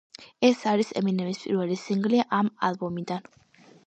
ეს 0.47 0.61
არის 0.69 0.87
ემინემის 1.01 1.41
პირველი 1.43 1.77
სინგლი 1.81 2.21
ამ 2.39 2.49
ალბომიდან. 2.69 3.29